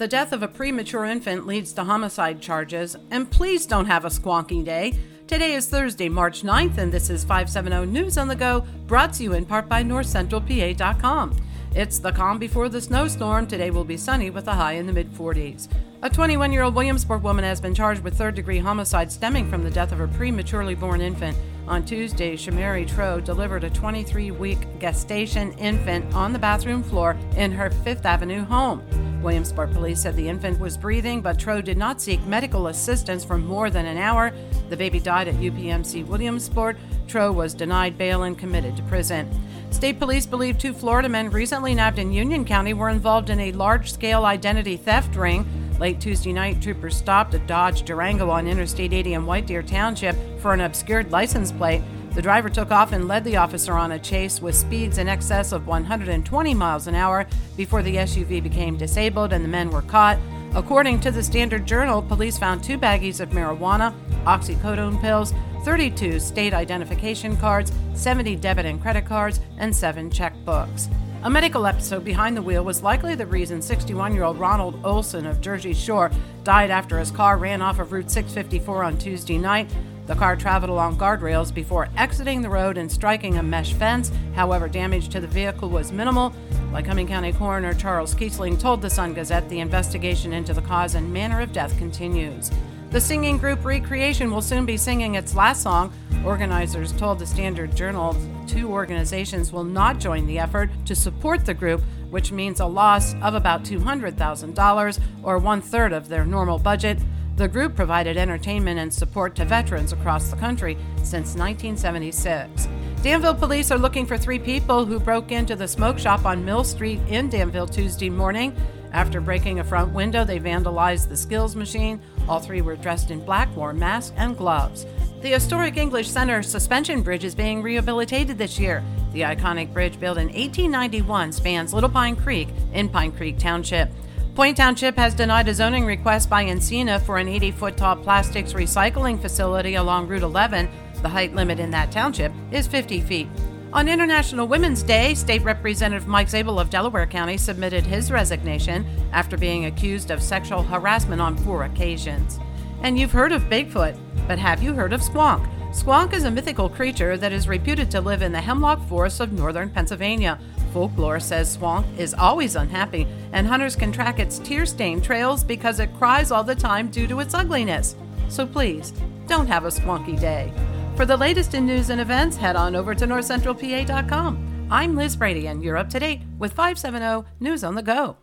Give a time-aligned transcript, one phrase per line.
[0.00, 4.08] The death of a premature infant leads to homicide charges, and please don't have a
[4.08, 4.98] squonky day.
[5.26, 9.22] Today is Thursday, March 9th, and this is 570 News on the Go, brought to
[9.22, 11.36] you in part by NorthCentralPA.com.
[11.74, 13.46] It's the calm before the snowstorm.
[13.46, 15.68] Today will be sunny with a high in the mid 40s.
[16.00, 19.62] A 21 year old Williamsport woman has been charged with third degree homicide stemming from
[19.62, 21.36] the death of her prematurely born infant.
[21.68, 27.52] On Tuesday, Shamari Tro delivered a 23 week gestation infant on the bathroom floor in
[27.52, 28.82] her Fifth Avenue home.
[29.22, 33.36] Williamsport police said the infant was breathing, but Tro did not seek medical assistance for
[33.36, 34.32] more than an hour.
[34.68, 36.76] The baby died at UPMC Williamsport.
[37.06, 39.28] Tro was denied bail and committed to prison.
[39.70, 43.52] State police believe two Florida men recently nabbed in Union County were involved in a
[43.52, 45.46] large scale identity theft ring.
[45.78, 50.16] Late Tuesday night, troopers stopped a Dodge Durango on Interstate 80 in White Deer Township
[50.40, 51.82] for an obscured license plate.
[52.14, 55.52] The driver took off and led the officer on a chase with speeds in excess
[55.52, 60.18] of 120 miles an hour before the SUV became disabled and the men were caught.
[60.54, 63.94] According to the Standard Journal, police found two baggies of marijuana,
[64.24, 65.32] oxycodone pills,
[65.64, 70.92] 32 state identification cards, 70 debit and credit cards, and seven checkbooks.
[71.22, 75.26] A medical episode behind the wheel was likely the reason 61 year old Ronald Olson
[75.26, 76.10] of Jersey Shore
[76.44, 79.70] died after his car ran off of Route 654 on Tuesday night.
[80.10, 84.10] The car traveled along guardrails before exiting the road and striking a mesh fence.
[84.34, 86.34] However, damage to the vehicle was minimal.
[86.72, 91.12] Lycoming County Coroner Charles Kiessling told the Sun Gazette the investigation into the cause and
[91.12, 92.50] manner of death continues.
[92.90, 95.92] The singing group Re-Creation will soon be singing its last song.
[96.24, 98.16] Organizers told the Standard Journal
[98.48, 103.14] two organizations will not join the effort to support the group, which means a loss
[103.22, 106.98] of about $200,000 or one third of their normal budget.
[107.36, 112.68] The group provided entertainment and support to veterans across the country since 1976.
[113.02, 116.64] Danville police are looking for three people who broke into the smoke shop on Mill
[116.64, 118.54] Street in Danville Tuesday morning.
[118.92, 122.00] After breaking a front window, they vandalized the skills machine.
[122.28, 124.84] All three were dressed in black, wore masks and gloves.
[125.22, 128.82] The historic English Center suspension bridge is being rehabilitated this year.
[129.12, 133.90] The iconic bridge, built in 1891, spans Little Pine Creek in Pine Creek Township.
[134.34, 138.52] Point Township has denied a zoning request by Encina for an 80 foot tall plastics
[138.52, 140.68] recycling facility along Route 11.
[141.02, 143.28] The height limit in that township is 50 feet.
[143.72, 149.36] On International Women's Day, State Representative Mike Zabel of Delaware County submitted his resignation after
[149.36, 152.38] being accused of sexual harassment on four occasions.
[152.82, 155.48] And you've heard of Bigfoot, but have you heard of Squonk?
[155.72, 159.32] Squonk is a mythical creature that is reputed to live in the hemlock forests of
[159.32, 160.36] northern Pennsylvania.
[160.72, 165.78] Folklore says Squonk is always unhappy, and hunters can track its tear stained trails because
[165.78, 167.94] it cries all the time due to its ugliness.
[168.28, 168.92] So please,
[169.28, 170.52] don't have a squonky day.
[170.96, 174.66] For the latest in news and events, head on over to northcentralpa.com.
[174.72, 178.16] I'm Liz Brady, and you're up to date with 570 News on the Go.